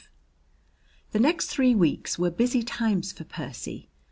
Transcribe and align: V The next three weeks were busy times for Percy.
V 0.01 0.07
The 1.11 1.19
next 1.19 1.45
three 1.45 1.75
weeks 1.75 2.17
were 2.17 2.31
busy 2.31 2.63
times 2.63 3.11
for 3.11 3.23
Percy. 3.23 3.87